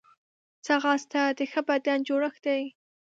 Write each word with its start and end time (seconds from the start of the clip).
ځغاسته 0.65 1.21
د 1.37 1.39
ښه 1.51 1.61
بدن 1.69 1.99
جوړښت 2.07 2.41
دی 2.45 2.63